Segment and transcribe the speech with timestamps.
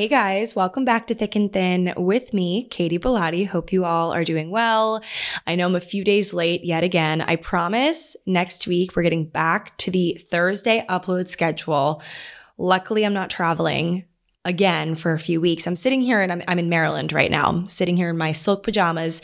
[0.00, 3.46] Hey guys, welcome back to Thick and Thin with me, Katy Bellotte.
[3.46, 5.02] Hope you all are doing well.
[5.46, 7.20] I know I'm a few days late yet again.
[7.20, 12.02] I promise next week we're getting back to the Thursday upload schedule.
[12.56, 14.06] Luckily, I'm not traveling
[14.46, 15.66] again for a few weeks.
[15.66, 17.44] I'm sitting here and I'm, I'm in Maryland right now.
[17.44, 19.20] I'm sitting here in my silk pajamas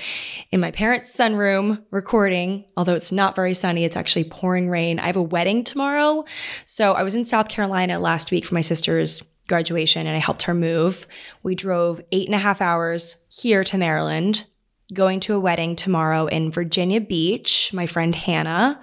[0.50, 3.86] in my parents' sunroom recording, although it's not very sunny.
[3.86, 4.98] It's actually pouring rain.
[4.98, 6.26] I have a wedding tomorrow.
[6.66, 10.42] So I was in South Carolina last week for my sister's graduation and I helped
[10.42, 11.06] her move.
[11.42, 14.44] We drove eight and a half hours here to Maryland,
[14.92, 17.70] going to a wedding tomorrow in Virginia Beach.
[17.72, 18.80] My friend Hannah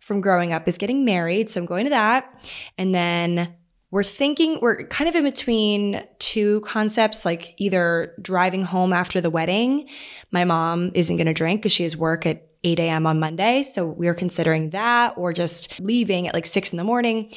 [0.00, 1.50] from growing up is getting married.
[1.50, 2.48] So I'm going to that.
[2.78, 3.54] And then
[3.90, 9.30] we're thinking, we're kind of in between two concepts, like either driving home after the
[9.30, 9.88] wedding.
[10.30, 13.06] My mom isn't going to drink because she has work at 8 a.m.
[13.06, 13.62] on Monday.
[13.62, 17.32] So we're considering that or just leaving at like six in the morning.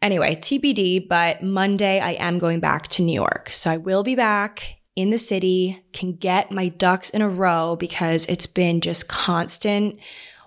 [0.00, 3.50] Anyway, TBD, but Monday I am going back to New York.
[3.50, 7.76] So I will be back in the city, can get my ducks in a row
[7.76, 9.98] because it's been just constant.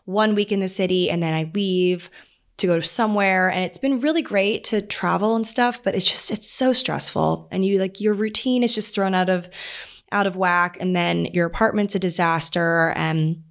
[0.05, 2.09] One week in the city and then I leave
[2.57, 3.49] to go somewhere.
[3.49, 7.47] And it's been really great to travel and stuff but it's just it's so stressful.
[7.51, 9.49] And you like your routine is just thrown out of
[10.11, 10.77] out of whack.
[10.79, 13.43] And then your apartment's a disaster and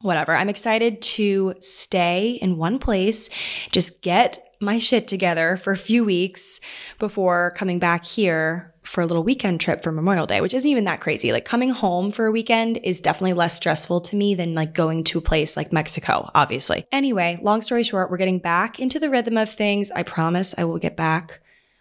[0.00, 0.34] whatever.
[0.34, 3.28] I'm excited to stay in one place
[3.72, 6.60] just get my shit together for a few weeks
[6.98, 10.84] before coming back here for a little weekend trip for Memorial Day, which isn't even
[10.84, 11.32] that crazy.
[11.32, 15.04] Like coming home for a weekend is definitely less stressful to me than like going
[15.04, 16.86] to a place like Mexico, obviously.
[16.92, 19.90] Anyway, long story short, we're getting back into the rhythm of things.
[19.90, 21.40] I promise I will get back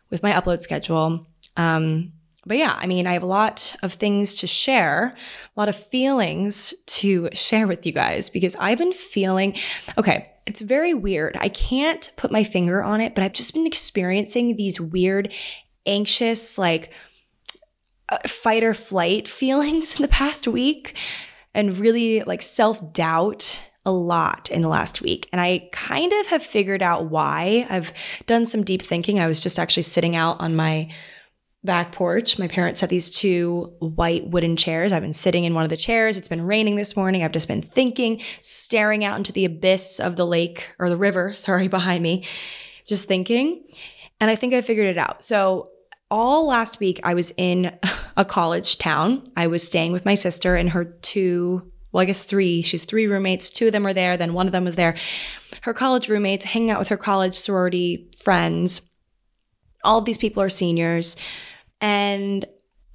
[0.09, 1.27] with my upload schedule.
[1.57, 2.13] Um,
[2.45, 5.15] but yeah, I mean, I have a lot of things to share,
[5.55, 9.55] a lot of feelings to share with you guys because I've been feeling
[9.97, 10.32] okay.
[10.45, 11.37] It's very weird.
[11.39, 15.31] I can't put my finger on it, but I've just been experiencing these weird,
[15.85, 16.91] anxious, like
[18.09, 20.95] uh, fight or flight feelings in the past week
[21.53, 25.27] and really like self doubt a lot in the last week.
[25.31, 27.67] And I kind of have figured out why.
[27.69, 27.91] I've
[28.25, 29.19] done some deep thinking.
[29.19, 30.89] I was just actually sitting out on my
[31.63, 32.37] back porch.
[32.37, 34.91] My parents set these two white wooden chairs.
[34.91, 36.17] I've been sitting in one of the chairs.
[36.17, 37.23] It's been raining this morning.
[37.23, 41.33] I've just been thinking, staring out into the abyss of the lake or the river,
[41.33, 42.25] sorry, behind me,
[42.85, 43.63] just thinking.
[44.19, 45.23] And I think I figured it out.
[45.23, 45.69] So,
[46.11, 47.75] all last week, I was in
[48.17, 49.23] a college town.
[49.35, 52.61] I was staying with my sister and her two, well, I guess three.
[52.61, 53.49] She's three roommates.
[53.49, 54.15] Two of them were there.
[54.15, 54.95] Then one of them was there.
[55.61, 58.81] Her college roommates, hanging out with her college sorority friends.
[59.83, 61.15] All of these people are seniors
[61.83, 62.45] and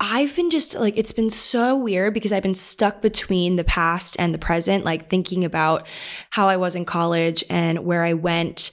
[0.01, 4.17] I've been just like, it's been so weird because I've been stuck between the past
[4.19, 5.87] and the present, like thinking about
[6.31, 8.71] how I was in college and where I went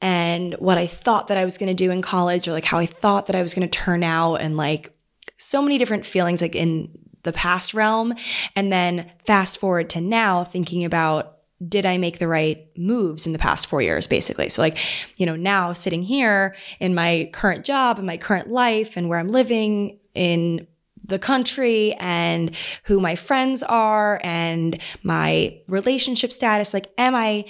[0.00, 2.78] and what I thought that I was going to do in college or like how
[2.78, 4.92] I thought that I was going to turn out and like
[5.36, 6.90] so many different feelings like in
[7.22, 8.14] the past realm.
[8.56, 11.36] And then fast forward to now thinking about
[11.68, 14.48] did I make the right moves in the past four years, basically?
[14.48, 14.78] So, like,
[15.16, 19.18] you know, now sitting here in my current job and my current life and where
[19.18, 20.66] I'm living in
[21.04, 22.54] the country and
[22.84, 27.44] who my friends are and my relationship status, like, am I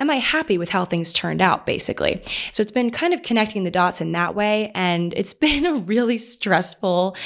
[0.00, 2.22] am I happy with how things turned out, basically?
[2.52, 4.70] So it's been kind of connecting the dots in that way.
[4.74, 7.16] And it's been a really stressful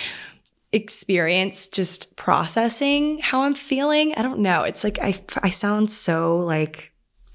[0.73, 4.15] experience just processing how I'm feeling.
[4.17, 4.63] I don't know.
[4.63, 6.93] It's like I I sound so like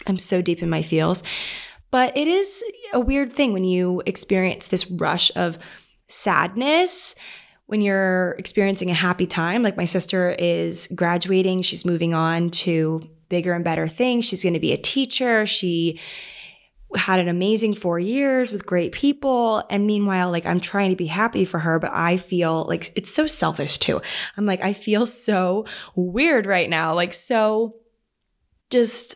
[0.08, 1.24] I'm so deep in my feels.
[1.90, 2.64] But it is
[2.94, 5.58] a weird thing when you experience this rush of
[6.08, 7.16] sadness
[7.68, 13.02] when you're experiencing a happy time, like my sister is graduating, she's moving on to
[13.30, 14.26] bigger and better things.
[14.26, 15.46] She's going to be a teacher.
[15.46, 16.00] She
[16.96, 19.64] had an amazing four years with great people.
[19.70, 23.14] And meanwhile, like I'm trying to be happy for her, but I feel like it's
[23.14, 24.02] so selfish too.
[24.38, 27.76] I'm like, I feel so weird right now, like so
[28.70, 29.16] just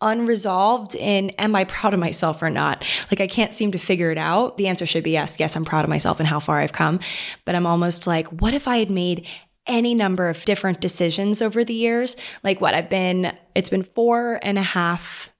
[0.00, 2.84] unresolved in am I proud of myself or not?
[3.10, 4.56] Like I can't seem to figure it out.
[4.56, 5.38] The answer should be yes.
[5.38, 7.00] Yes, I'm proud of myself and how far I've come.
[7.44, 9.26] But I'm almost like, what if I had made
[9.66, 12.16] any number of different decisions over the years?
[12.44, 15.32] Like what I've been, it's been four and a half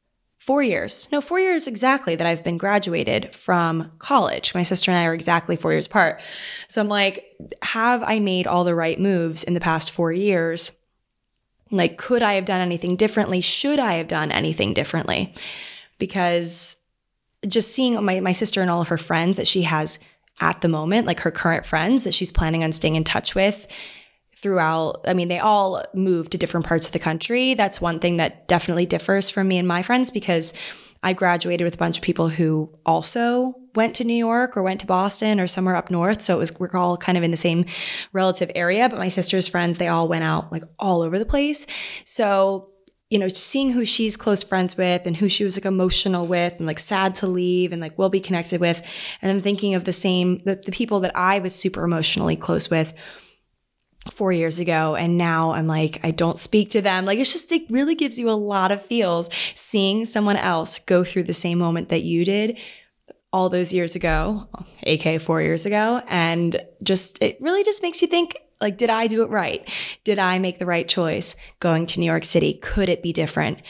[0.47, 4.55] four years, no, four years exactly that I've been graduated from college.
[4.55, 6.21] My sister and I are exactly four years apart.
[6.69, 7.25] So I'm like,
[7.63, 10.71] have I made all the right moves in the past four years?
[11.73, 13.41] Like, could I have done anything differently?
[13.41, 15.35] Should I have done anything differently?
[15.99, 16.77] Because
[17.49, 19.99] just seeing my, my sister and all of her friends that she has
[20.41, 23.67] at the moment, like her current friends that she's planning on staying in touch with,
[24.47, 25.05] throughout.
[25.09, 27.55] I mean, they all moved to different parts of the country.
[27.55, 30.53] That's one thing that definitely differs from me and my friends because
[31.03, 34.79] I graduated with a bunch of people who also went to New York or went
[34.81, 36.23] to Boston or somewhere up north.
[36.23, 37.65] So it was we're all kind of in the same
[38.13, 41.67] relative area, but my sister's friends, they all went out like all over the place.
[42.05, 42.71] So
[43.11, 46.55] you know, seeing who she's close friends with and who she was like emotional with
[46.59, 48.81] and like sad to leave and like will be connected with.
[49.23, 52.69] And then thinking of the same, the, the people that I was super emotionally close
[52.69, 52.95] with
[54.11, 57.05] four years ago and now i'm like i don't speak to them.
[57.05, 61.05] Like it's just it really gives you a lot of feels seeing someone else go
[61.05, 62.58] through the same moment that you did
[63.32, 64.49] all those years ago
[64.85, 69.06] aka four years ago and just it really just makes you think like did i
[69.06, 69.69] do it right?
[70.05, 72.55] Did i make the right choice going to new york city?
[72.55, 73.61] Could it be different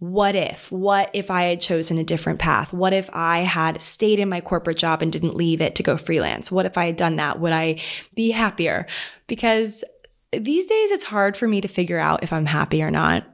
[0.00, 0.72] what if?
[0.72, 2.72] What if I had chosen a different path?
[2.72, 5.98] What if I had stayed in my corporate job and didn't leave it to go
[5.98, 6.50] freelance?
[6.50, 7.38] What if I had done that?
[7.38, 7.80] Would I
[8.14, 8.86] be happier?
[9.26, 9.84] Because
[10.32, 13.26] these days it's hard for me to figure out if I'm happy or not.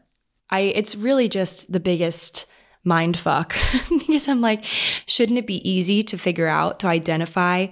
[0.50, 2.46] I it's really just the biggest
[2.82, 3.54] mind fuck
[3.88, 7.68] because I'm like, shouldn't it be easy to figure out to identify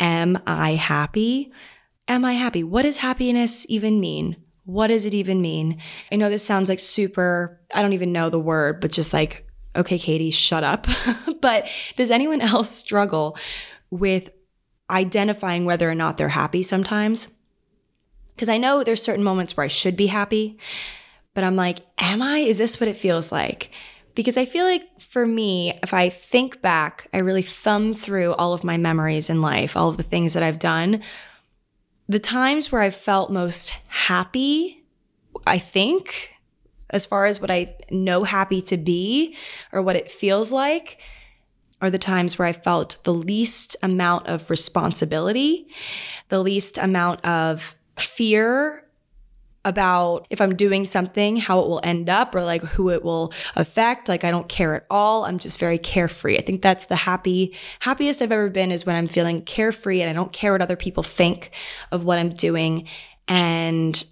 [0.00, 1.50] am I happy?
[2.06, 2.62] Am I happy?
[2.62, 4.36] What does happiness even mean?
[4.68, 5.80] What does it even mean?
[6.12, 9.46] I know this sounds like super, I don't even know the word, but just like,
[9.74, 10.86] okay, Katy, shut up.
[11.40, 13.38] but does anyone else struggle
[13.88, 14.30] with
[14.90, 17.28] identifying whether or not they're happy sometimes?
[18.28, 20.58] Because I know there's certain moments where I should be happy,
[21.32, 22.40] but I'm like, am I?
[22.40, 23.70] Is this what it feels like?
[24.14, 28.52] Because I feel like for me, if I think back, I really thumb through all
[28.52, 31.02] of my memories in life, all of the things that I've done
[32.08, 34.82] the times where I've felt most happy,
[35.46, 36.34] I think,
[36.90, 39.36] as far as what I know happy to be
[39.72, 40.98] or what it feels like,
[41.80, 45.68] are the times where I felt the least amount of responsibility,
[46.28, 48.87] the least amount of fear
[49.64, 53.32] about if I'm doing something, how it will end up or like who it will
[53.56, 54.08] affect.
[54.08, 55.24] Like I don't care at all.
[55.24, 56.38] I'm just very carefree.
[56.38, 60.08] I think that's the happy, happiest I've ever been is when I'm feeling carefree and
[60.08, 61.50] I don't care what other people think
[61.90, 62.88] of what I'm doing.
[63.26, 64.02] And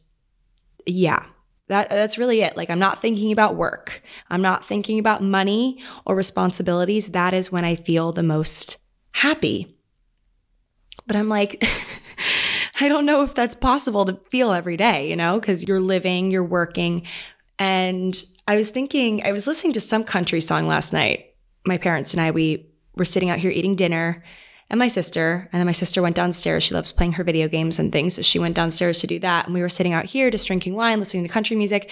[0.85, 1.25] yeah,
[1.69, 2.57] that, that's really it.
[2.57, 4.03] Like, I'm not thinking about work.
[4.31, 7.09] I'm not thinking about money or responsibilities.
[7.09, 8.79] That is when I feel the most
[9.13, 9.77] happy.
[11.07, 11.65] But I'm like,
[12.81, 16.31] I don't know if that's possible to feel every day, you know, because you're living,
[16.31, 17.03] you're working.
[17.59, 21.35] And I was thinking, I was listening to some country song last night.
[21.67, 24.23] My parents and I, we were sitting out here eating dinner
[24.69, 25.49] and my sister.
[25.53, 26.65] And then my sister went downstairs.
[26.65, 28.15] She loves playing her video games and things.
[28.15, 29.47] So she went downstairs to do that.
[29.47, 31.91] And we were sitting out here just drinking wine, listening to country music,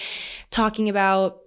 [0.51, 1.39] talking about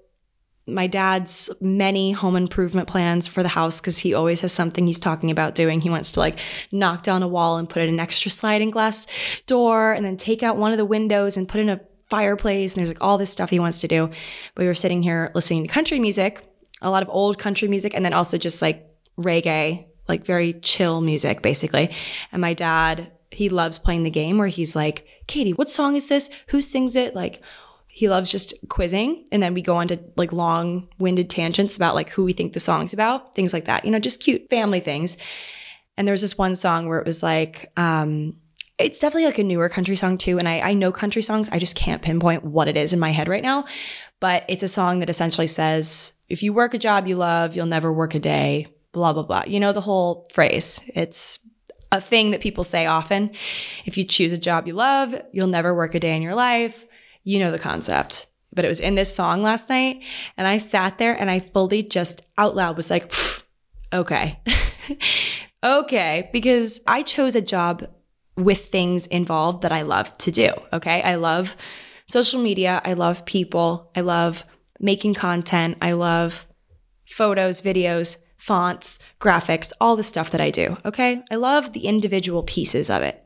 [0.68, 4.98] my dad's many home improvement plans for the house because he always has something he's
[4.98, 5.80] talking about doing.
[5.80, 6.38] He wants to like
[6.70, 9.06] knock down a wall and put in an extra sliding glass
[9.46, 12.72] door and then take out one of the windows and put in a fireplace.
[12.72, 14.08] And there's like all this stuff he wants to do.
[14.54, 16.44] But we were sitting here listening to country music,
[16.82, 18.86] a lot of old country music, and then also just like
[19.18, 21.90] reggae, like very chill music, basically.
[22.30, 26.08] And my dad, he loves playing the game where he's like, Katy, what song is
[26.08, 26.30] this?
[26.48, 27.14] Who sings it?
[27.14, 27.42] Like,
[27.88, 32.10] he loves just quizzing and then we go on to like long-winded tangents about like
[32.10, 35.16] who we think the song's about things like that you know just cute family things.
[35.96, 38.36] And there's this one song where it was like um
[38.78, 41.58] it's definitely like a newer country song too and I, I know country songs i
[41.58, 43.64] just can't pinpoint what it is in my head right now
[44.20, 47.66] but it's a song that essentially says if you work a job you love you'll
[47.66, 50.80] never work a day blah blah blah you know the whole phrase.
[50.94, 51.46] It's
[51.90, 53.30] a thing that people say often.
[53.86, 56.84] If you choose a job you love you'll never work a day in your life
[57.28, 58.26] you know the concept.
[58.54, 60.02] But it was in this song last night.
[60.38, 63.12] And I sat there and I fully just out loud was like,
[63.92, 64.40] okay.
[65.62, 66.30] okay.
[66.32, 67.86] Because I chose a job
[68.38, 70.50] with things involved that I love to do.
[70.72, 71.02] Okay.
[71.02, 71.54] I love
[72.06, 72.80] social media.
[72.82, 73.90] I love people.
[73.94, 74.46] I love
[74.80, 75.76] making content.
[75.82, 76.48] I love
[77.06, 80.78] photos, videos, fonts, graphics, all the stuff that I do.
[80.86, 81.22] Okay.
[81.30, 83.22] I love the individual pieces of it.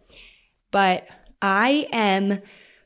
[0.72, 1.06] But
[1.40, 2.40] I am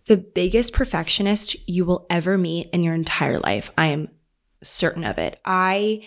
[0.06, 3.70] the biggest perfectionist you will ever meet in your entire life.
[3.76, 4.08] I am
[4.62, 5.40] certain of it.
[5.44, 6.02] I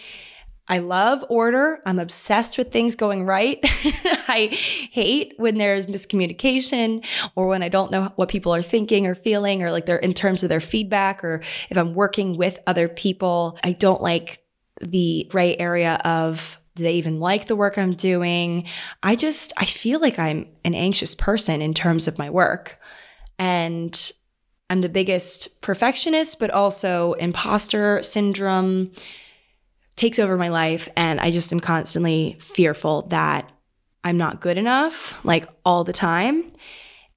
[0.72, 1.82] I love order.
[1.84, 3.60] I'm obsessed with things going right.
[3.64, 4.50] I
[4.92, 7.04] hate when there's miscommunication
[7.36, 10.14] or when I don't know what people are thinking or feeling or like they're in
[10.14, 11.42] terms of their feedback or
[11.72, 13.58] if I'm working with other people.
[13.64, 14.44] I don't like
[14.80, 18.66] the gray area of do they even like the work I'm doing?
[19.02, 22.80] I just, I feel like I'm an anxious person in terms of my work.
[23.40, 24.12] And
[24.70, 28.92] I'm the biggest perfectionist, but also imposter syndrome
[29.96, 33.52] takes over my life and I just am constantly fearful that
[34.04, 36.54] I'm not good enough, like all the time.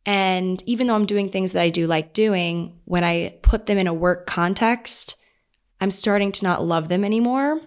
[0.05, 3.79] And even though I'm doing things that I do like doing, when I put them
[3.79, 5.17] in a work context,
[5.81, 7.61] I'm starting to not love them anymore.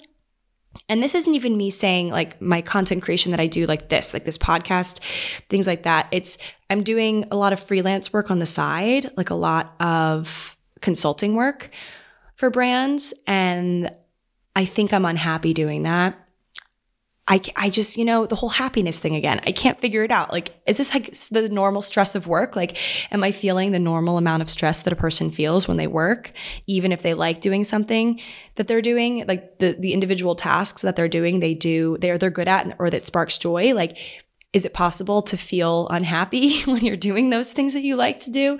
[0.87, 4.13] And this isn't even me saying like my content creation that I do like this,
[4.13, 4.99] like this podcast,
[5.49, 6.07] things like that.
[6.11, 6.37] It's
[6.69, 11.35] I'm doing a lot of freelance work on the side, like a lot of consulting
[11.35, 11.69] work
[12.35, 13.13] for brands.
[13.25, 13.91] And
[14.55, 16.24] I think I'm unhappy doing that.
[17.27, 20.31] I, I just, you know, the whole happiness thing again, I can't figure it out.
[20.31, 22.55] Like, is this like the normal stress of work?
[22.55, 22.77] Like,
[23.11, 26.31] am I feeling the normal amount of stress that a person feels when they work,
[26.67, 28.21] even if they like doing something
[28.57, 32.29] that they're doing, like the, the individual tasks that they're doing, they do, they're, they're
[32.29, 33.73] good at or that sparks joy.
[33.73, 33.97] Like,
[34.55, 38.31] is it possible to feel unhappy when you're doing those things that you like to
[38.31, 38.57] do?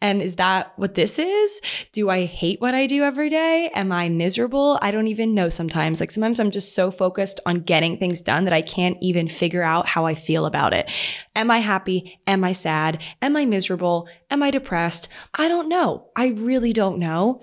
[0.00, 1.60] And is that what this is?
[1.92, 3.68] Do I hate what I do every day?
[3.74, 4.78] Am I miserable?
[4.80, 5.98] I don't even know sometimes.
[5.98, 9.64] Like sometimes I'm just so focused on getting things done that I can't even figure
[9.64, 10.88] out how I feel about it.
[11.34, 12.20] Am I happy?
[12.28, 13.02] Am I sad?
[13.20, 14.08] Am I miserable?
[14.30, 15.08] Am I depressed?
[15.36, 16.10] I don't know.
[16.14, 17.42] I really don't know.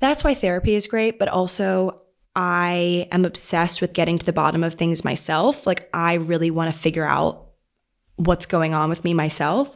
[0.00, 2.02] That's why therapy is great, but also
[2.34, 5.66] I am obsessed with getting to the bottom of things myself.
[5.66, 7.46] Like, I really want to figure out
[8.16, 9.74] what's going on with me myself.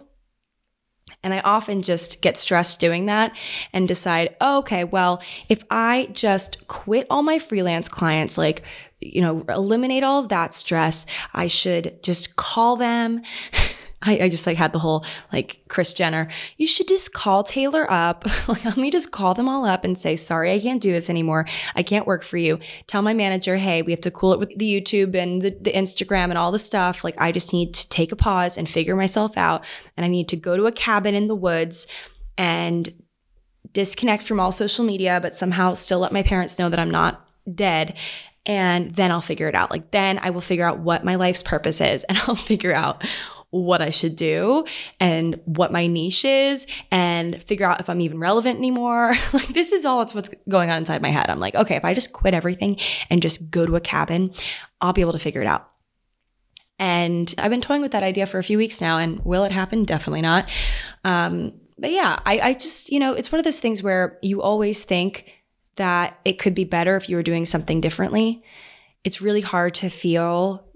[1.22, 3.36] And I often just get stressed doing that
[3.72, 8.62] and decide, oh, okay, well, if I just quit all my freelance clients, like,
[9.00, 13.22] you know, eliminate all of that stress, I should just call them.
[14.02, 17.90] I, I just like had the whole like Kris Jenner, you should just call Taylor
[17.90, 18.24] up.
[18.48, 21.10] like, let me just call them all up and say, sorry, I can't do this
[21.10, 21.46] anymore.
[21.74, 22.58] I can't work for you.
[22.86, 25.72] Tell my manager, hey, we have to cool it with the YouTube and the, the
[25.72, 27.04] Instagram and all the stuff.
[27.04, 29.64] Like, I just need to take a pause and figure myself out.
[29.96, 31.86] And I need to go to a cabin in the woods
[32.38, 32.92] and
[33.72, 37.28] disconnect from all social media, but somehow still let my parents know that I'm not
[37.54, 37.96] dead
[38.46, 39.70] and then I'll figure it out.
[39.70, 43.04] Like then I will figure out what my life's purpose is and I'll figure out
[43.50, 44.64] what I should do
[45.00, 49.14] and what my niche is and figure out if I'm even relevant anymore.
[49.32, 51.28] like this is all it's what's going on inside my head.
[51.28, 52.78] I'm like, okay, if I just quit everything
[53.10, 54.32] and just go to a cabin,
[54.80, 55.68] I'll be able to figure it out.
[56.78, 58.98] And I've been toying with that idea for a few weeks now.
[58.98, 59.84] And will it happen?
[59.84, 60.48] Definitely not.
[61.04, 64.40] Um, but yeah, I, I just, you know, it's one of those things where you
[64.40, 65.30] always think
[65.76, 68.42] that it could be better if you were doing something differently.
[69.04, 70.69] It's really hard to feel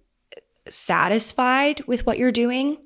[0.68, 2.78] satisfied with what you're doing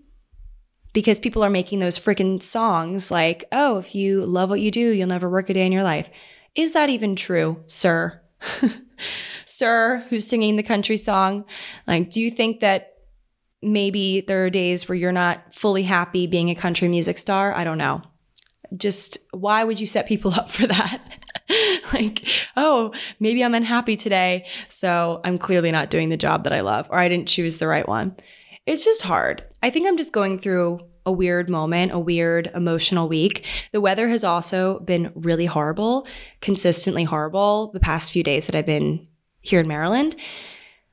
[0.92, 4.90] because people are making those freaking songs like, oh, if you love what you do,
[4.90, 6.10] you'll never work a day in your life.
[6.54, 8.20] Is that even true, sir?
[9.46, 11.44] sir, who's singing the country song?
[11.86, 12.94] Like, do you think that
[13.62, 17.52] maybe there are days where you're not fully happy being a country music star?
[17.54, 18.02] I don't know.
[18.76, 21.00] Just why would you set people up for that?
[21.92, 22.26] like,
[22.56, 24.46] oh, maybe I'm unhappy today.
[24.68, 27.68] So I'm clearly not doing the job that I love, or I didn't choose the
[27.68, 28.16] right one.
[28.66, 29.44] It's just hard.
[29.62, 33.46] I think I'm just going through a weird moment, a weird emotional week.
[33.72, 36.06] The weather has also been really horrible,
[36.42, 39.08] consistently horrible the past few days that I've been
[39.40, 40.16] here in Maryland.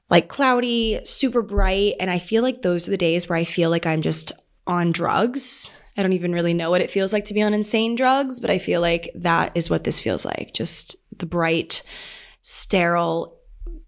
[0.09, 1.95] Like cloudy, super bright.
[1.99, 4.31] And I feel like those are the days where I feel like I'm just
[4.65, 5.69] on drugs.
[5.97, 8.49] I don't even really know what it feels like to be on insane drugs, but
[8.49, 10.53] I feel like that is what this feels like.
[10.53, 11.83] Just the bright,
[12.41, 13.37] sterile,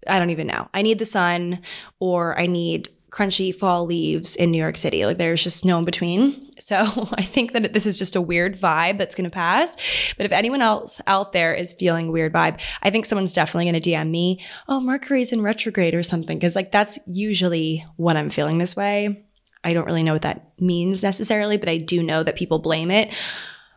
[0.06, 0.68] I don't even know.
[0.72, 1.60] I need the sun
[2.00, 5.04] or I need crunchy fall leaves in New York City.
[5.06, 6.44] Like there's just no in between.
[6.58, 9.76] So I think that this is just a weird vibe that's going to pass.
[10.16, 13.80] But if anyone else out there is feeling weird vibe, I think someone's definitely going
[13.80, 16.38] to DM me, oh, Mercury's in retrograde or something.
[16.40, 19.24] Cause like that's usually when I'm feeling this way.
[19.64, 22.90] I don't really know what that means necessarily, but I do know that people blame
[22.90, 23.14] it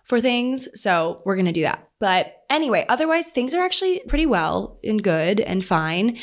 [0.04, 0.68] for things.
[0.80, 1.90] So we're going to do that.
[2.00, 6.18] But anyway, otherwise, things are actually pretty well and good and fine.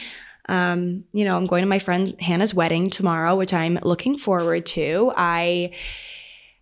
[0.48, 4.66] Um, you know, I'm going to my friend Hannah's wedding tomorrow, which I'm looking forward
[4.66, 5.12] to.
[5.16, 5.72] I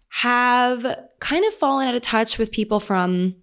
[0.08, 0.84] have
[1.20, 3.36] kind of fallen out of touch with people from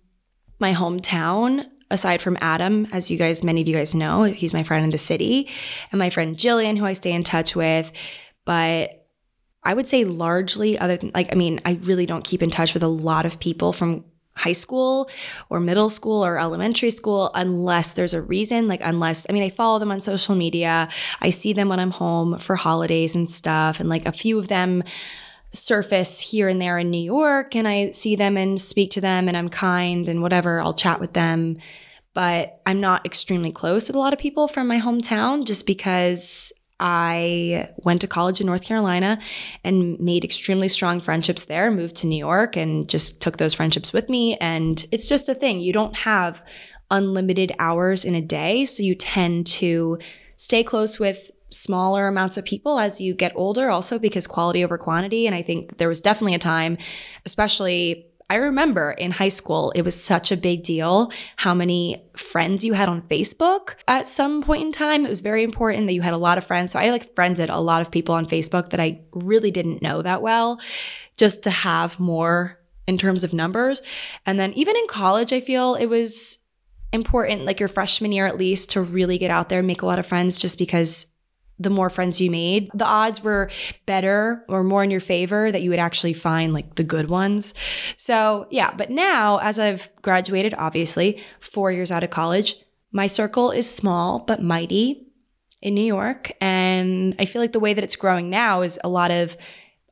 [0.59, 4.63] my hometown aside from Adam, as you guys, many of you guys know, he's my
[4.63, 5.47] friend in the city,
[5.91, 7.91] and my friend Jillian, who I stay in touch with.
[8.45, 9.02] But
[9.65, 12.73] I would say largely, other than like, I mean, I really don't keep in touch
[12.73, 14.03] with a lot of people from
[14.35, 15.09] high school
[15.49, 19.49] or middle school or elementary school unless there's a reason like unless i mean i
[19.49, 20.89] follow them on social media.
[21.21, 24.47] I see them when i'm home for holidays and stuff and like a few of
[24.47, 24.83] them
[25.53, 29.27] surface here and there in new york and i see them and speak to them
[29.27, 31.57] and i'm kind and whatever i'll chat with them.
[32.15, 36.51] But i'm not extremely close with a lot of people from my hometown just because
[36.85, 39.17] I went to college in North Carolina
[39.63, 43.93] and made extremely strong friendships there, moved to New York and just took those friendships
[43.93, 44.35] with me.
[44.35, 45.61] And it's just a thing.
[45.61, 46.43] You don't have
[46.91, 48.65] unlimited hours in a day.
[48.65, 49.97] So you tend to
[50.35, 54.77] stay close with smaller amounts of people as you get older, also because quality over
[54.77, 55.25] quantity.
[55.25, 56.77] And I think there was definitely a time,
[57.25, 62.63] especially I remember in high school, it was such a big deal how many friends
[62.63, 65.05] you had on Facebook at some point in time.
[65.05, 66.71] It was very important that you had a lot of friends.
[66.71, 70.01] So I like friended a lot of people on Facebook that I really didn't know
[70.01, 70.59] that well,
[71.17, 73.81] just to have more in terms of numbers.
[74.25, 76.39] And then even in college, I feel it was
[76.91, 79.85] important, like your freshman year at least, to really get out there and make a
[79.85, 81.07] lot of friends just because
[81.59, 83.49] the more friends you made, the odds were
[83.85, 87.53] better or more in your favor that you would actually find like the good ones.
[87.95, 92.55] So, yeah, but now as I've graduated, obviously, four years out of college,
[92.91, 95.07] my circle is small but mighty
[95.61, 96.31] in New York.
[96.41, 99.37] And I feel like the way that it's growing now is a lot of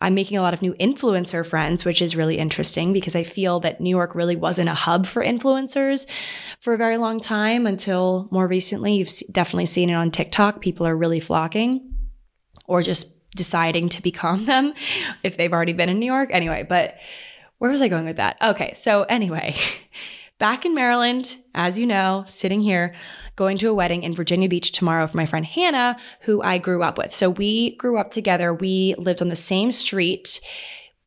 [0.01, 3.59] I'm making a lot of new influencer friends, which is really interesting because I feel
[3.61, 6.07] that New York really wasn't a hub for influencers
[6.59, 8.95] for a very long time until more recently.
[8.95, 10.61] You've definitely seen it on TikTok.
[10.61, 11.93] People are really flocking
[12.65, 14.73] or just deciding to become them
[15.23, 16.29] if they've already been in New York.
[16.31, 16.97] Anyway, but
[17.59, 18.37] where was I going with that?
[18.41, 19.55] Okay, so anyway.
[20.41, 22.95] back in Maryland, as you know, sitting here,
[23.35, 26.81] going to a wedding in Virginia Beach tomorrow for my friend Hannah, who I grew
[26.81, 27.13] up with.
[27.13, 28.51] So we grew up together.
[28.51, 30.41] We lived on the same street,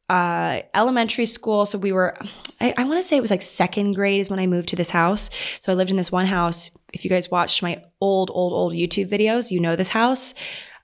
[0.09, 1.67] uh, elementary school.
[1.67, 2.17] So we were,
[2.61, 4.77] I, I want to say it was like second grade is when I moved to
[4.77, 5.31] this house.
[5.59, 6.71] So I lived in this one house.
[6.93, 10.35] If you guys watched my old, old, old YouTube videos, you know this house.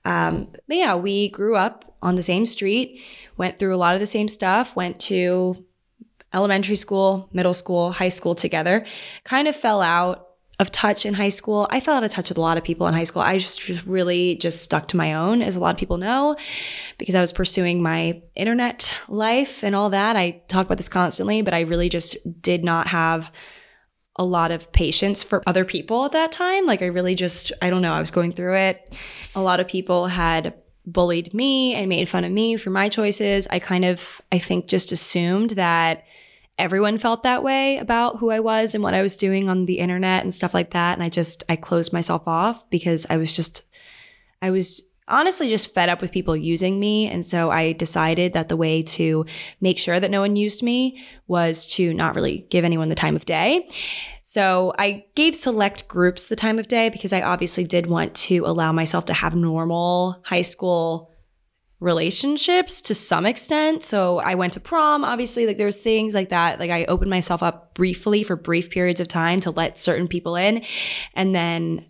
[0.03, 2.99] Um, but yeah, we grew up on the same street,
[3.37, 5.65] went through a lot of the same stuff, went to
[6.33, 8.85] elementary school, middle school, high school together.
[9.23, 10.27] Kind of fell out
[10.59, 11.67] of touch in high school.
[11.71, 13.23] I fell out of touch with a lot of people in high school.
[13.23, 16.35] I just, just really just stuck to my own, as a lot of people know,
[16.99, 20.15] because I was pursuing my internet life and all that.
[20.15, 23.31] I talk about this constantly, but I really just did not have
[24.17, 26.67] a lot of patience for other people at that time.
[26.67, 28.99] Like I really just, I don't know, I was going through it.
[29.33, 30.53] A lot of people had
[30.85, 33.47] bullied me and made fun of me for my choices.
[33.49, 36.03] I kind of, I think, just assumed that
[36.61, 39.79] everyone felt that way about who I was and what I was doing on the
[39.79, 40.93] internet and stuff like that.
[40.93, 43.63] And I just, I closed myself off because I was just,
[44.41, 47.07] I was honestly just fed up with people using me.
[47.07, 49.25] And so I decided that the way to
[49.59, 53.15] make sure that no one used me was to not really give anyone the time
[53.15, 53.67] of day.
[54.23, 58.45] So I gave select groups the time of day because I obviously did want to
[58.45, 61.10] allow myself to have normal high school
[61.81, 63.83] relationships to some extent.
[63.83, 66.59] So I went to prom, obviously, like there's things like that.
[66.59, 70.35] Like I opened myself up briefly for brief periods of time to let certain people
[70.35, 70.63] in.
[71.15, 71.85] And then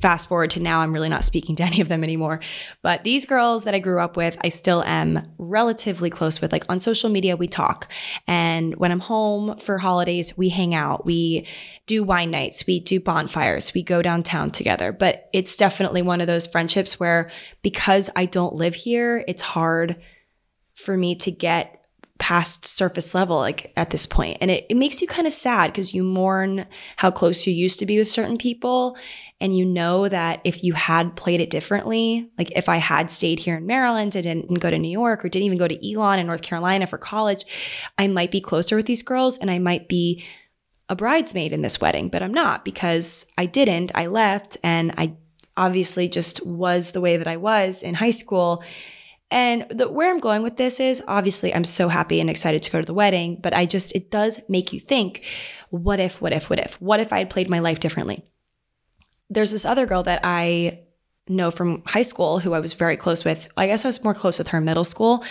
[0.00, 2.40] fast forward to now, I'm really not speaking to any of them anymore.
[2.82, 6.52] But these girls that I grew up with, I still am relatively close with.
[6.52, 7.90] Like on social media, we talk.
[8.26, 11.04] And when I'm home for holidays, we hang out.
[11.04, 11.46] We
[11.86, 12.66] do wine nights.
[12.66, 13.74] We do bonfires.
[13.74, 14.92] We go downtown together.
[14.92, 17.30] But it's definitely one of those friendships where
[17.62, 20.00] because I don't live here, it's hard
[20.74, 21.79] for me to get
[22.20, 25.72] past surface level like at this point and it, it makes you kind of sad
[25.72, 28.96] because you mourn how close you used to be with certain people
[29.40, 33.40] and you know that if you had played it differently like if i had stayed
[33.40, 36.18] here in maryland and didn't go to new york or didn't even go to elon
[36.18, 37.44] in north carolina for college
[37.98, 40.22] i might be closer with these girls and i might be
[40.88, 45.16] a bridesmaid in this wedding but i'm not because i didn't i left and i
[45.56, 48.64] obviously just was the way that I was in high school.
[49.30, 52.70] And the, where I'm going with this is obviously I'm so happy and excited to
[52.70, 55.24] go to the wedding, but I just, it does make you think,
[55.70, 56.80] what if, what if, what if?
[56.80, 58.24] What if I had played my life differently?
[59.28, 60.80] There's this other girl that I
[61.28, 63.48] know from high school who I was very close with.
[63.56, 65.24] I guess I was more close with her in middle school,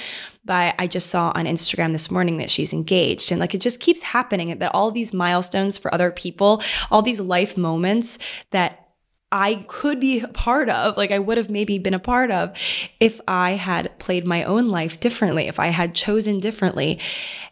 [0.46, 3.32] but I just saw on Instagram this morning that she's engaged.
[3.32, 7.20] And like it just keeps happening that all these milestones for other people, all these
[7.20, 8.18] life moments
[8.52, 8.89] that
[9.32, 12.52] I could be a part of, like I would have maybe been a part of
[13.00, 17.00] if I had played my own life differently, if I had chosen differently.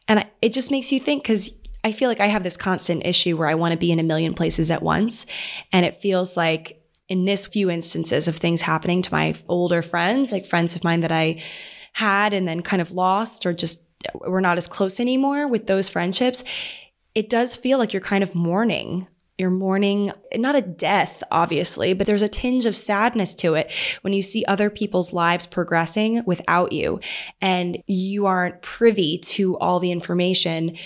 [0.07, 1.51] And it just makes you think because
[1.83, 4.03] I feel like I have this constant issue where I want to be in a
[4.03, 5.25] million places at once.
[5.71, 10.31] And it feels like in this few instances of things happening to my older friends,
[10.31, 11.41] like friends of mine that I
[11.93, 15.89] had and then kind of lost or just we're not as close anymore with those
[15.89, 16.43] friendships,
[17.15, 22.07] it does feel like you're kind of mourning you're mourning not a death, obviously, but
[22.07, 23.71] there's a tinge of sadness to it
[24.01, 26.99] when you see other people's lives progressing without you.
[27.39, 30.77] And you aren't privy to all the information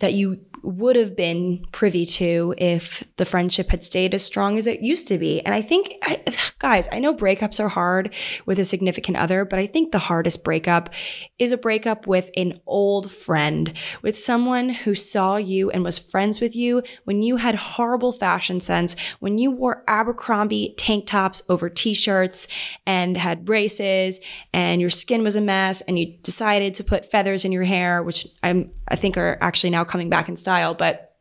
[0.00, 4.66] that you would have been privy to if the friendship had stayed as strong as
[4.66, 5.40] it used to be.
[5.40, 6.22] And I think, I,
[6.58, 8.14] guys, I know breakups are hard
[8.46, 10.90] with a significant other, but I think the hardest breakup
[11.38, 16.40] is a breakup with an old friend, with someone who saw you and was friends
[16.40, 21.68] with you when you had horrible fashion sense, when you wore Abercrombie tank tops over
[21.68, 22.48] t shirts
[22.86, 24.20] and had braces
[24.52, 28.02] and your skin was a mess and you decided to put feathers in your hair,
[28.02, 30.74] which I'm, I think are actually now coming back in style.
[30.74, 31.16] But,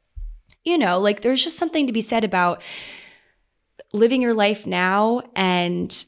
[0.63, 2.61] you know, like there's just something to be said about
[3.93, 6.05] living your life now and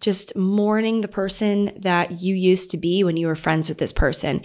[0.00, 3.92] just mourning the person that you used to be when you were friends with this
[3.92, 4.42] person.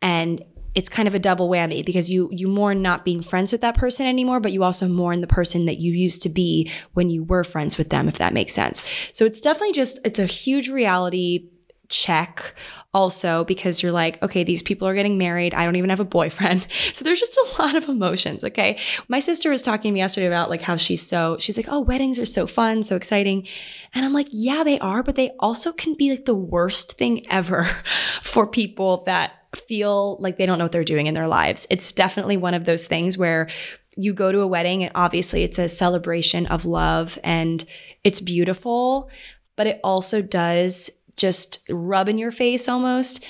[0.00, 3.62] And it's kind of a double whammy because you you mourn not being friends with
[3.62, 7.10] that person anymore, but you also mourn the person that you used to be when
[7.10, 8.82] you were friends with them, if that makes sense.
[9.12, 11.48] So it's definitely just it's a huge reality
[11.88, 12.54] check
[12.94, 15.54] also because you're like, okay, these people are getting married.
[15.54, 16.66] I don't even have a boyfriend.
[16.98, 18.42] So there's just a lot of emotions.
[18.42, 18.78] Okay.
[19.06, 21.80] My sister was talking to me yesterday about like how she's so, she's like, oh,
[21.80, 23.46] weddings are so fun, so exciting.
[23.94, 27.24] And I'm like, yeah, they are, but they also can be like the worst thing
[27.30, 27.64] ever
[28.22, 31.68] for people that feel like they don't know what they're doing in their lives.
[31.70, 33.48] It's definitely one of those things where
[33.96, 37.64] you go to a wedding and obviously it's a celebration of love and
[38.02, 39.08] it's beautiful,
[39.56, 43.24] but it also does just rub in your face almost.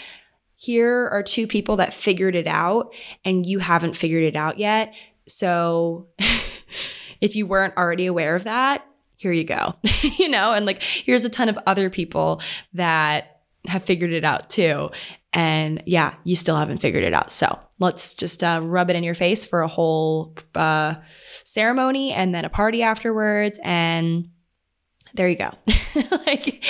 [0.57, 2.93] Here are two people that figured it out
[3.25, 4.95] and you haven't figured it out yet.
[5.27, 6.09] So
[7.21, 8.85] if you weren't already aware of that,
[9.17, 9.75] here you go.
[10.19, 12.41] you know, and like here's a ton of other people
[12.75, 14.91] that have figured it out too.
[15.33, 17.31] And yeah, you still haven't figured it out.
[17.31, 20.95] So let's just uh, rub it in your face for a whole uh,
[21.45, 23.59] ceremony and then a party afterwards.
[23.63, 24.29] And
[25.19, 25.51] there you go.
[26.27, 26.65] like,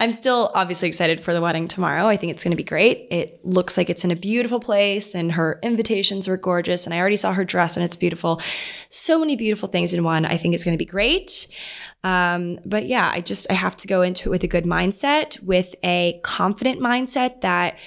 [0.00, 2.06] I'm still obviously excited for the wedding tomorrow.
[2.06, 3.06] I think it's going to be great.
[3.10, 6.86] It looks like it's in a beautiful place and her invitations were gorgeous.
[6.86, 8.40] And I already saw her dress and it's beautiful.
[8.88, 10.24] So many beautiful things in one.
[10.24, 11.46] I think it's going to be great.
[12.02, 15.40] Um, but yeah, I just, I have to go into it with a good mindset,
[15.42, 17.78] with a confident mindset that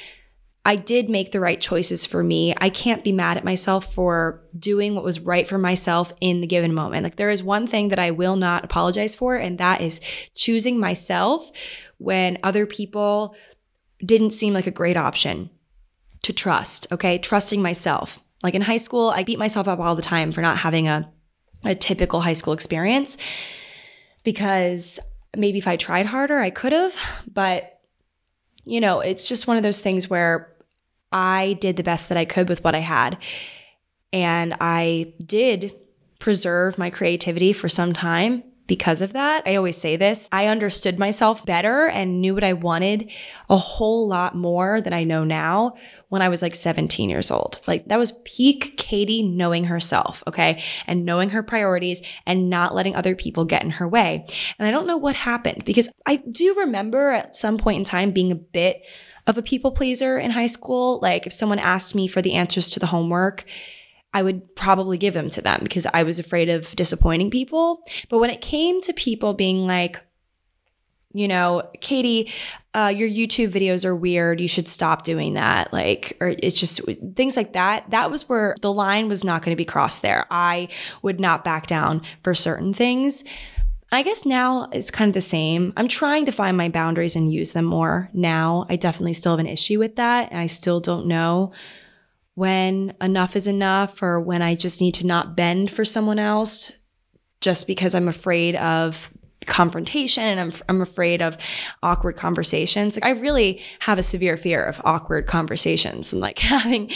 [0.66, 2.54] I did make the right choices for me.
[2.58, 6.48] I can't be mad at myself for doing what was right for myself in the
[6.48, 7.04] given moment.
[7.04, 10.00] Like there is one thing that I will not apologize for, and that is
[10.34, 11.52] choosing myself
[11.98, 13.36] when other people
[14.06, 15.50] didn't seem like a great option
[16.24, 16.88] to trust.
[16.92, 17.18] Okay.
[17.18, 18.24] Trusting myself.
[18.42, 21.12] Like in high school, I beat myself up all the time for not having a,
[21.64, 23.18] a typical high school experience
[24.24, 25.00] because
[25.36, 26.96] maybe if I tried harder, I could have,
[27.32, 27.70] but
[28.66, 30.53] you know, it's just one of those things where
[31.14, 33.18] I did the best that I could with what I had.
[34.12, 35.76] And I did
[36.20, 39.44] preserve my creativity for some time because of that.
[39.46, 43.12] I always say this I understood myself better and knew what I wanted
[43.50, 45.74] a whole lot more than I know now
[46.10, 47.60] when I was like 17 years old.
[47.68, 50.64] Like that was peak Katy knowing herself, okay?
[50.88, 54.26] And knowing her priorities and not letting other people get in her way.
[54.58, 58.12] And I don't know what happened because I do remember at some point in time
[58.12, 58.82] being a bit
[59.28, 61.00] of a people pleaser in high school.
[61.02, 63.46] Like if someone asked me for the answers to the homework,
[64.14, 67.82] I would probably give them to them because I was afraid of disappointing people.
[68.10, 70.02] But when it came to people being like,
[71.14, 72.32] you know, Katy,
[72.74, 74.42] uh, your YouTube videos are weird.
[74.42, 75.72] You should stop doing that.
[75.72, 76.82] Like, or it's just
[77.16, 77.90] things like that.
[77.92, 80.26] That was where the line was not going to be crossed there.
[80.32, 80.70] I
[81.04, 83.24] would not back down for certain things.
[83.94, 85.72] I guess now it's kind of the same.
[85.78, 88.66] I'm trying to find my boundaries and use them more now.
[88.70, 90.32] I definitely still have an issue with that.
[90.32, 91.52] And I still don't know
[92.34, 96.72] when enough is enough or when I just need to not bend for someone else
[97.40, 99.12] just because I'm afraid of
[99.46, 101.38] confrontation and I'm, I'm afraid of
[101.84, 102.96] awkward conversations.
[102.96, 106.90] Like I really have a severe fear of awkward conversations and like having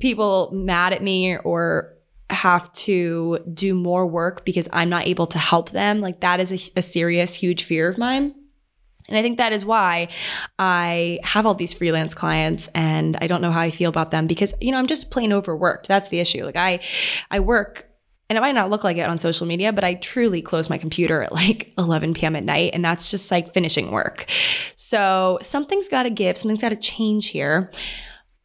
[0.00, 1.97] people mad at me or
[2.30, 6.00] have to do more work because I'm not able to help them.
[6.00, 8.34] Like that is a, a serious, huge fear of mine.
[9.08, 10.08] And I think that is why
[10.58, 14.26] I have all these freelance clients and I don't know how I feel about them
[14.26, 15.88] because, you know, I'm just plain overworked.
[15.88, 16.44] That's the issue.
[16.44, 16.80] Like I,
[17.30, 17.88] I work
[18.28, 20.76] and it might not look like it on social media, but I truly close my
[20.76, 22.36] computer at like 11 p.m.
[22.36, 22.72] at night.
[22.74, 24.26] And that's just like finishing work.
[24.76, 27.70] So something's got to give, something's got to change here.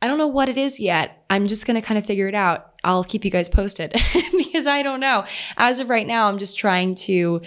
[0.02, 1.26] I don't know what it is yet.
[1.30, 2.73] I'm just going to kind of figure it out.
[2.84, 3.92] I'll keep you guys posted
[4.38, 5.26] because I don't know.
[5.58, 7.42] As of right now, I'm just trying to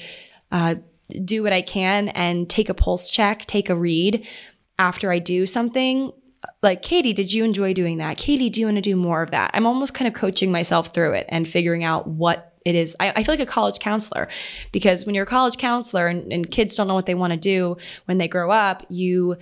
[0.51, 0.77] uh,
[1.25, 4.27] do what I can and take a pulse check, take a read
[4.79, 6.13] after I do something.
[6.63, 8.19] Like, Katy, did you enjoy doing that?
[8.19, 9.51] Katy, do you want to do more of that?
[9.55, 12.97] I'm almost kind of coaching myself through it and figuring out what it is.
[12.99, 14.29] I, I feel like a college counselor
[14.73, 17.39] because when you're a college counselor and, and kids don't know what they want to
[17.39, 19.37] do when they grow up, you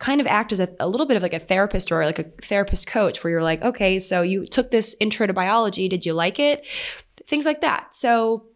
[0.00, 2.24] kind of act as a, a, little bit of like a therapist or like a
[2.42, 5.88] therapist coach where you're like, okay, so you took this intro to biology.
[5.88, 6.66] Did you like it?
[7.28, 7.94] Things like that.
[7.94, 8.46] So,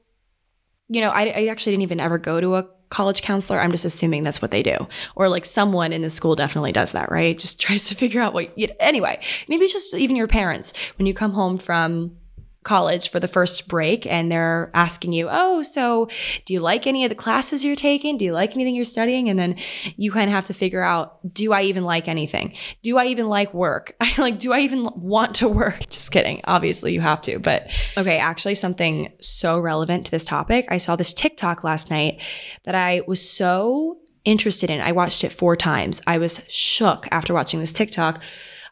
[0.89, 3.61] you know, I, I actually didn't even ever go to a college counselor.
[3.61, 4.89] I'm just assuming that's what they do.
[5.17, 7.39] Or like someone in the school definitely does that, right?
[7.39, 11.05] Just tries to figure out what, you anyway, maybe it's just even your parents when
[11.05, 12.17] you come home from
[12.65, 16.09] college for the first break and they're asking you, Oh, so
[16.45, 18.19] do you like any of the classes you're taking?
[18.19, 19.29] Do you like anything you're studying?
[19.29, 19.57] And then
[19.97, 22.55] you kind of have to figure out, do I even like anything?
[22.83, 23.95] Do I even like work?
[24.17, 25.81] Like, do I even want to work?
[25.91, 26.41] Just kidding.
[26.45, 28.19] Obviously you have to, but okay.
[28.19, 30.67] Actually something so relevant to this topic.
[30.71, 32.21] I saw this TikTok last night
[32.63, 34.81] that I was so interested in.
[34.81, 36.01] I watched it four times.
[36.07, 38.23] I was shook after watching this TikTok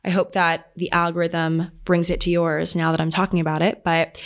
[0.04, 3.84] I hope that the algorithm brings it to yours now that I'm talking about it.
[3.84, 4.22] But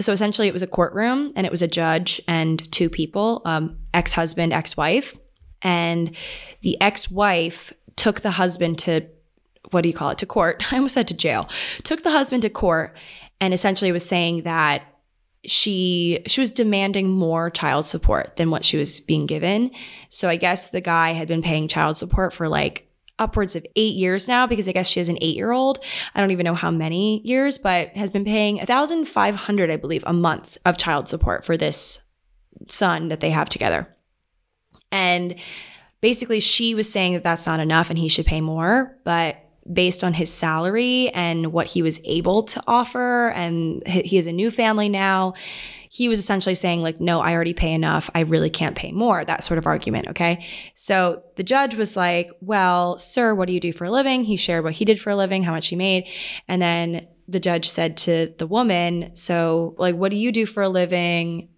[0.00, 3.78] so essentially, it was a courtroom and it was a judge and two people um,
[3.92, 5.16] ex husband, ex wife.
[5.62, 6.16] And
[6.62, 9.06] the ex wife took the husband to
[9.70, 10.18] what do you call it?
[10.18, 10.64] To court.
[10.72, 11.48] I almost said to jail.
[11.82, 12.96] Took the husband to court
[13.40, 14.82] and essentially was saying that
[15.44, 19.70] she she was demanding more child support than what she was being given.
[20.08, 22.89] So I guess the guy had been paying child support for like
[23.20, 25.78] upwards of eight years now because I guess she has an eight year old.
[26.14, 30.12] I don't even know how many years, but has been paying 1500 I believe, a
[30.12, 32.02] month of child support for this
[32.68, 33.94] son that they have together.
[34.90, 35.36] And
[36.00, 38.98] basically, she was saying that that's not enough and he should pay more.
[39.04, 39.36] But
[39.72, 44.32] based on his salary and what he was able to offer, and he has a
[44.32, 45.34] new family now,
[45.92, 48.08] he was essentially saying, like, no, I already pay enough.
[48.14, 49.24] I really can't pay more.
[49.24, 50.08] That sort of argument.
[50.08, 50.46] Okay.
[50.74, 54.24] So the judge was like, well, sir, what do you do for a living?
[54.24, 56.08] He shared what he did for a living, how much he made.
[56.46, 60.62] And then the judge said to the woman, so, like, what do you do for
[60.62, 61.49] a living?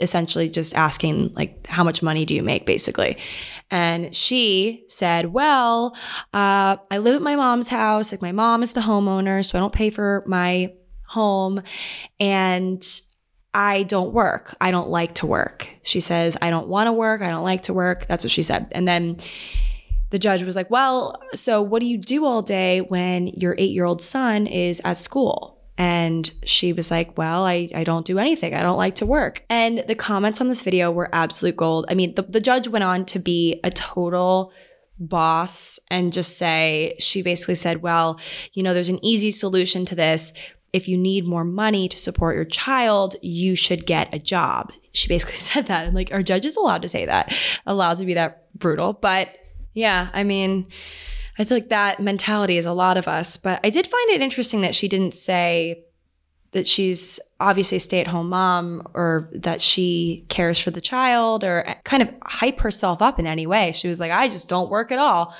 [0.00, 3.16] Essentially just asking like how much money do you make basically
[3.70, 5.96] and she said well
[6.34, 9.60] uh, i live at my mom's house like my mom is the homeowner so i
[9.60, 10.72] don't pay for my
[11.04, 11.62] home
[12.20, 13.00] and
[13.54, 14.54] I don't work.
[14.60, 15.68] I don't like to work.
[15.82, 17.22] She says, I don't want to work.
[17.22, 18.06] I don't like to work.
[18.06, 18.68] That's what she said.
[18.72, 19.16] And then
[20.10, 23.72] the judge was like, Well, so what do you do all day when your eight
[23.72, 25.57] year old son is at school?
[25.78, 28.54] And she was like, Well, I, I don't do anything.
[28.54, 29.44] I don't like to work.
[29.48, 31.86] And the comments on this video were absolute gold.
[31.88, 34.52] I mean, the, the judge went on to be a total
[34.98, 38.20] boss and just say, she basically said, Well,
[38.52, 40.32] you know, there's an easy solution to this
[40.72, 44.72] if you need more money to support your child, you should get a job.
[44.92, 45.86] She basically said that.
[45.86, 47.34] And like, are judges allowed to say that?
[47.66, 48.92] Allowed to be that brutal?
[48.92, 49.30] But
[49.74, 50.68] yeah, I mean,
[51.38, 53.36] I feel like that mentality is a lot of us.
[53.36, 55.84] But I did find it interesting that she didn't say
[56.52, 61.44] that she's obviously a stay at home mom or that she cares for the child
[61.44, 63.72] or kind of hype herself up in any way.
[63.72, 65.34] She was like, I just don't work at all.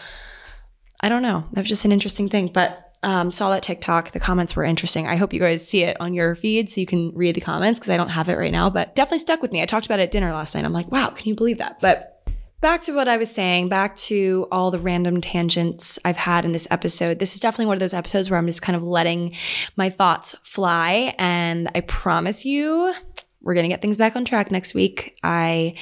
[1.01, 1.45] I don't know.
[1.53, 2.51] That was just an interesting thing.
[2.53, 4.11] But um, saw that TikTok.
[4.11, 5.07] The comments were interesting.
[5.07, 7.79] I hope you guys see it on your feed so you can read the comments
[7.79, 9.63] because I don't have it right now, but definitely stuck with me.
[9.63, 10.65] I talked about it at dinner last night.
[10.65, 11.81] I'm like, wow, can you believe that?
[11.81, 12.18] But
[12.61, 16.53] back to what I was saying, back to all the random tangents I've had in
[16.53, 17.19] this episode.
[17.19, 19.35] This is definitely one of those episodes where I'm just kind of letting
[19.77, 21.15] my thoughts fly.
[21.19, 22.93] And I promise you,
[23.41, 25.17] we're going to get things back on track next week.
[25.23, 25.75] I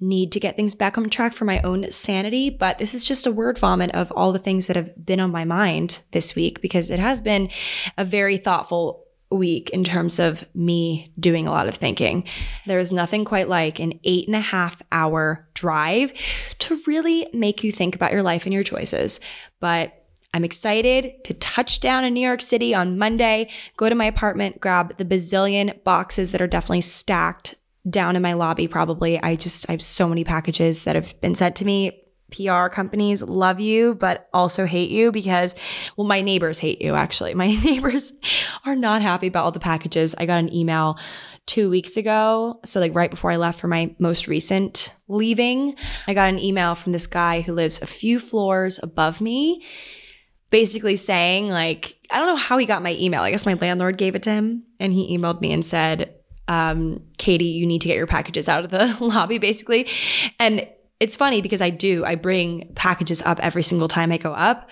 [0.00, 2.50] need to get things back on track for my own sanity.
[2.50, 5.30] But this is just a word vomit of all the things that have been on
[5.30, 7.50] my mind this week because it has been
[7.96, 12.24] a very thoughtful week in terms of me doing a lot of thinking.
[12.66, 16.12] There is nothing quite like an eight and a half hour drive
[16.58, 19.20] to really make you think about your life and your choices.
[19.60, 19.94] But
[20.32, 24.60] I'm excited to touch down in New York City on Monday, go to my apartment,
[24.60, 27.56] grab the bazillion boxes that are definitely stacked
[27.88, 29.20] down in my lobby probably.
[29.22, 31.99] I just, I have so many packages that have been sent to me.
[32.30, 35.54] PR companies love you, but also hate you because,
[35.96, 37.34] well, my neighbors hate you actually.
[37.40, 38.12] My neighbors
[38.66, 40.14] are not happy about all the packages.
[40.18, 40.98] I got an email
[41.46, 42.60] two weeks ago.
[42.64, 45.74] So, like right before I left for my most recent leaving,
[46.06, 49.64] I got an email from this guy who lives a few floors above me,
[50.50, 53.22] basically saying, like, I don't know how he got my email.
[53.22, 56.14] I guess my landlord gave it to him and he emailed me and said,
[56.50, 59.88] um, Katy, you need to get your packages out of the lobby, basically.
[60.38, 60.68] And
[61.00, 64.68] it's funny because I do, I bring packages up every single time I go up,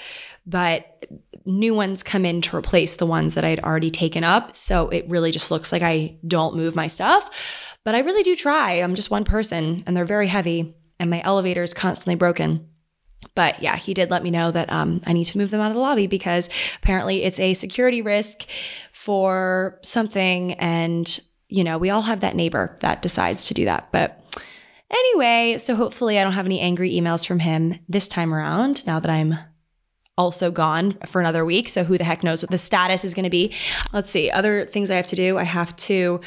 [0.47, 1.07] but
[1.47, 4.55] new ones come in to replace the ones that I'd already taken up.
[4.55, 7.31] So it really just looks like I don't move my stuff.
[7.85, 8.75] But I really do try.
[8.75, 12.69] I'm just one person and they're very heavy and my elevator is constantly broken.
[13.35, 15.71] But yeah, he did let me know that um, I need to move them out
[15.71, 16.51] of the lobby because
[16.83, 18.45] apparently it's a security risk
[18.93, 20.53] for something.
[20.55, 23.91] And, you know, we all have that neighbor that decides to do that.
[23.91, 24.18] But
[24.90, 29.01] anyway, so hopefully I don't have any angry emails from him this time around now
[29.01, 29.38] that I'm
[30.16, 31.68] also gone for another week.
[31.68, 33.55] So who the heck knows what the status is going to be?
[33.92, 34.31] Let's see.
[34.31, 35.38] Other things I have to do.
[35.38, 36.20] I have to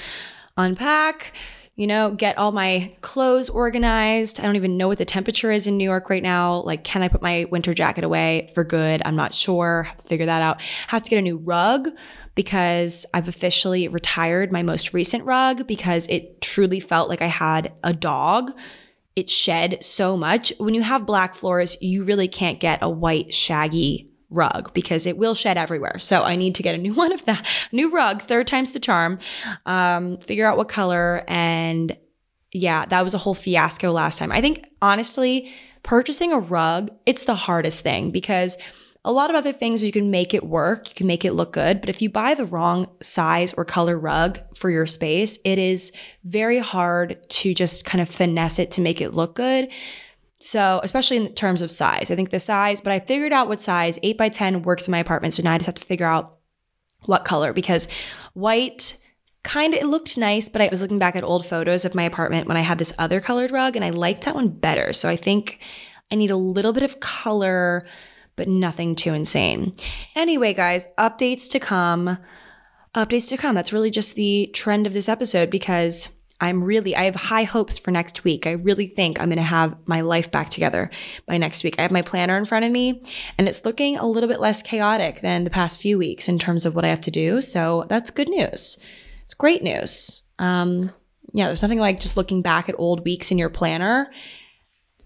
[0.58, 1.34] unpack,
[1.76, 4.40] you know, get all my clothes organized.
[4.40, 6.62] I don't even know what the temperature is in New York right now.
[6.62, 9.02] Like, can I put my winter jacket away for good?
[9.04, 9.84] I'm not sure.
[9.84, 10.62] Have to figure that out.
[10.88, 11.90] Have to get a new rug
[12.36, 17.74] because I've officially retired my most recent rug because it truly felt like I had
[17.84, 18.52] a dog
[19.16, 20.54] it shed so much.
[20.58, 25.18] When you have black floors, you really can't get a white shaggy rug because it
[25.18, 26.00] will shed everywhere.
[26.00, 28.80] So I need to get a new one of that, new rug, third time's the
[28.80, 29.20] charm.
[29.66, 31.98] Um, figure out what color and
[32.54, 34.32] yeah, that was a whole fiasco last time.
[34.32, 35.52] I think honestly,
[35.84, 38.58] purchasing a rug, it's the hardest thing because
[39.04, 41.54] a lot of other things you can make it work, you can make it look
[41.54, 45.58] good, but if you buy the wrong size or color rug for your space, it
[45.58, 45.92] is
[46.24, 49.70] very hard to just kind of finesse it to make it look good.
[50.40, 53.62] So, especially in terms of size, I think the size, but I figured out what
[53.62, 55.34] size 8 by 10 works in my apartment.
[55.34, 56.38] So now I just have to figure out
[57.06, 57.88] what color because
[58.34, 58.98] white
[59.44, 62.04] kind of it looked nice, but I was looking back at old photos of my
[62.04, 64.94] apartment when I had this other colored rug and I liked that one better.
[64.94, 65.60] So I think
[66.12, 67.88] I need a little bit of color
[68.36, 69.76] but nothing too insane.
[70.16, 72.18] Anyway, guys, updates to come.
[72.96, 73.56] Updates to come.
[73.56, 76.10] That's really just the trend of this episode because
[76.42, 78.48] I'm really, I have high hopes for next week.
[78.48, 80.90] I really think I'm going to have my life back together
[81.28, 81.76] by next week.
[81.78, 83.04] I have my planner in front of me
[83.38, 86.66] and it's looking a little bit less chaotic than the past few weeks in terms
[86.66, 87.42] of what I have to do.
[87.42, 88.80] So that's good news.
[89.24, 90.24] It's great news.
[90.40, 90.92] Um,
[91.32, 94.12] yeah, there's nothing like just looking back at old weeks in your planner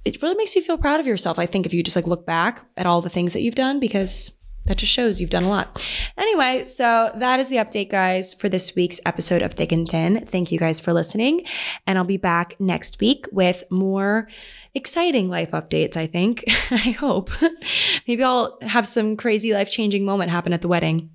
[0.06, 1.40] it really makes you feel proud of yourself.
[1.40, 3.80] I think if you just like look back at all the things that you've done
[3.80, 4.32] because
[4.66, 5.86] that just shows you've done a lot.
[6.18, 10.26] Anyway, so that is the update, guys, for this week's episode of Thick and Thin.
[10.26, 11.46] Thank you guys for listening.
[11.86, 14.28] And I'll be back next week with more
[14.74, 16.44] exciting life updates, I think.
[16.72, 17.30] I hope.
[18.08, 21.12] Maybe I'll have some crazy life changing moment happen at the wedding.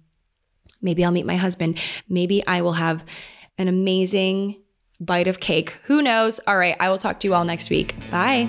[0.80, 1.78] Maybe I'll meet my husband.
[2.08, 3.04] Maybe I will have
[3.58, 4.62] an amazing
[5.00, 5.78] bite of cake.
[5.84, 6.40] Who knows?
[6.46, 7.94] All right, I will talk to you all next week.
[8.10, 8.48] Bye.